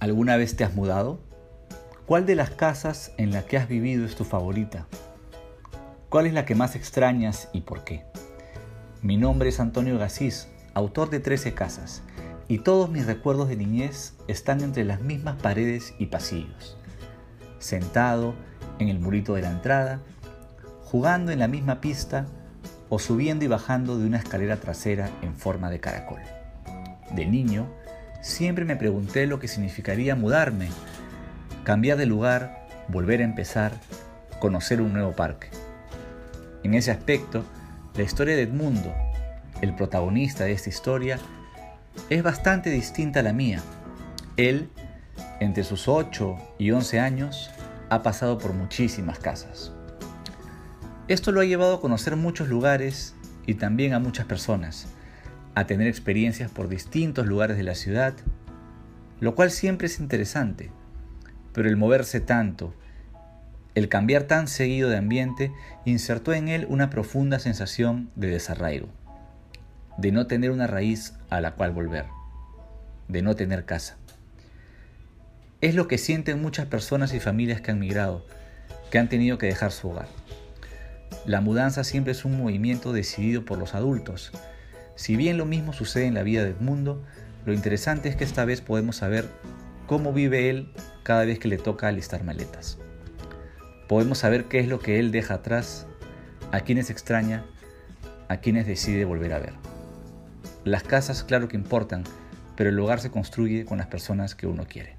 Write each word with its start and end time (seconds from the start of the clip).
¿Alguna 0.00 0.36
vez 0.36 0.54
te 0.54 0.62
has 0.62 0.76
mudado? 0.76 1.18
¿Cuál 2.06 2.24
de 2.24 2.36
las 2.36 2.50
casas 2.50 3.10
en 3.16 3.32
la 3.32 3.42
que 3.42 3.56
has 3.56 3.66
vivido 3.66 4.06
es 4.06 4.14
tu 4.14 4.22
favorita? 4.22 4.86
¿Cuál 6.08 6.28
es 6.28 6.32
la 6.32 6.44
que 6.44 6.54
más 6.54 6.76
extrañas 6.76 7.48
y 7.52 7.62
por 7.62 7.82
qué? 7.82 8.04
Mi 9.02 9.16
nombre 9.16 9.48
es 9.48 9.58
Antonio 9.58 9.98
Gasís, 9.98 10.46
autor 10.72 11.10
de 11.10 11.18
13 11.18 11.52
casas, 11.52 12.02
y 12.46 12.58
todos 12.58 12.88
mis 12.88 13.06
recuerdos 13.06 13.48
de 13.48 13.56
niñez 13.56 14.14
están 14.28 14.60
entre 14.60 14.84
las 14.84 15.00
mismas 15.00 15.34
paredes 15.42 15.92
y 15.98 16.06
pasillos. 16.06 16.76
Sentado 17.58 18.34
en 18.78 18.88
el 18.88 19.00
murito 19.00 19.34
de 19.34 19.42
la 19.42 19.50
entrada, 19.50 20.00
jugando 20.84 21.32
en 21.32 21.40
la 21.40 21.48
misma 21.48 21.80
pista 21.80 22.24
o 22.88 23.00
subiendo 23.00 23.44
y 23.44 23.48
bajando 23.48 23.98
de 23.98 24.06
una 24.06 24.18
escalera 24.18 24.58
trasera 24.58 25.10
en 25.22 25.34
forma 25.34 25.70
de 25.70 25.80
caracol. 25.80 26.20
De 27.16 27.26
niño, 27.26 27.66
Siempre 28.20 28.64
me 28.64 28.76
pregunté 28.76 29.26
lo 29.26 29.38
que 29.38 29.46
significaría 29.46 30.16
mudarme, 30.16 30.68
cambiar 31.62 31.96
de 31.98 32.06
lugar, 32.06 32.66
volver 32.88 33.20
a 33.20 33.24
empezar, 33.24 33.72
conocer 34.40 34.80
un 34.80 34.92
nuevo 34.92 35.12
parque. 35.12 35.48
En 36.64 36.74
ese 36.74 36.90
aspecto, 36.90 37.44
la 37.94 38.02
historia 38.02 38.34
de 38.34 38.42
Edmundo, 38.42 38.92
el 39.60 39.74
protagonista 39.74 40.44
de 40.44 40.52
esta 40.52 40.68
historia, 40.68 41.18
es 42.10 42.22
bastante 42.22 42.70
distinta 42.70 43.20
a 43.20 43.22
la 43.22 43.32
mía. 43.32 43.62
Él, 44.36 44.68
entre 45.38 45.62
sus 45.62 45.86
8 45.86 46.36
y 46.58 46.72
11 46.72 47.00
años, 47.00 47.50
ha 47.88 48.02
pasado 48.02 48.38
por 48.38 48.52
muchísimas 48.52 49.20
casas. 49.20 49.72
Esto 51.06 51.30
lo 51.30 51.40
ha 51.40 51.44
llevado 51.44 51.76
a 51.76 51.80
conocer 51.80 52.16
muchos 52.16 52.48
lugares 52.48 53.14
y 53.46 53.54
también 53.54 53.94
a 53.94 54.00
muchas 54.00 54.26
personas 54.26 54.88
a 55.58 55.66
tener 55.66 55.88
experiencias 55.88 56.52
por 56.52 56.68
distintos 56.68 57.26
lugares 57.26 57.56
de 57.56 57.64
la 57.64 57.74
ciudad, 57.74 58.14
lo 59.18 59.34
cual 59.34 59.50
siempre 59.50 59.88
es 59.88 59.98
interesante, 59.98 60.70
pero 61.52 61.68
el 61.68 61.76
moverse 61.76 62.20
tanto, 62.20 62.72
el 63.74 63.88
cambiar 63.88 64.22
tan 64.22 64.46
seguido 64.46 64.88
de 64.88 64.98
ambiente, 64.98 65.50
insertó 65.84 66.32
en 66.32 66.46
él 66.46 66.64
una 66.68 66.90
profunda 66.90 67.40
sensación 67.40 68.08
de 68.14 68.28
desarraigo, 68.28 68.86
de 69.96 70.12
no 70.12 70.28
tener 70.28 70.52
una 70.52 70.68
raíz 70.68 71.14
a 71.28 71.40
la 71.40 71.56
cual 71.56 71.72
volver, 71.72 72.04
de 73.08 73.22
no 73.22 73.34
tener 73.34 73.64
casa. 73.64 73.96
Es 75.60 75.74
lo 75.74 75.88
que 75.88 75.98
sienten 75.98 76.40
muchas 76.40 76.66
personas 76.66 77.12
y 77.14 77.18
familias 77.18 77.60
que 77.60 77.72
han 77.72 77.80
migrado, 77.80 78.24
que 78.92 79.00
han 79.00 79.08
tenido 79.08 79.38
que 79.38 79.46
dejar 79.46 79.72
su 79.72 79.90
hogar. 79.90 80.06
La 81.26 81.40
mudanza 81.40 81.82
siempre 81.82 82.12
es 82.12 82.24
un 82.24 82.38
movimiento 82.38 82.92
decidido 82.92 83.44
por 83.44 83.58
los 83.58 83.74
adultos, 83.74 84.30
si 84.98 85.14
bien 85.14 85.38
lo 85.38 85.46
mismo 85.46 85.72
sucede 85.72 86.06
en 86.06 86.14
la 86.14 86.24
vida 86.24 86.42
de 86.42 86.50
Edmundo, 86.50 87.00
lo 87.46 87.52
interesante 87.52 88.08
es 88.08 88.16
que 88.16 88.24
esta 88.24 88.44
vez 88.44 88.60
podemos 88.60 88.96
saber 88.96 89.28
cómo 89.86 90.12
vive 90.12 90.50
él 90.50 90.72
cada 91.04 91.24
vez 91.24 91.38
que 91.38 91.46
le 91.46 91.56
toca 91.56 91.86
alistar 91.86 92.24
maletas. 92.24 92.78
Podemos 93.86 94.18
saber 94.18 94.46
qué 94.46 94.58
es 94.58 94.66
lo 94.66 94.80
que 94.80 94.98
él 94.98 95.12
deja 95.12 95.34
atrás, 95.34 95.86
a 96.50 96.62
quienes 96.62 96.90
extraña, 96.90 97.44
a 98.26 98.38
quienes 98.38 98.66
decide 98.66 99.04
volver 99.04 99.34
a 99.34 99.38
ver. 99.38 99.52
Las 100.64 100.82
casas 100.82 101.22
claro 101.22 101.46
que 101.46 101.56
importan, 101.56 102.02
pero 102.56 102.70
el 102.70 102.78
hogar 102.80 102.98
se 102.98 103.12
construye 103.12 103.66
con 103.66 103.78
las 103.78 103.86
personas 103.86 104.34
que 104.34 104.48
uno 104.48 104.66
quiere. 104.66 104.97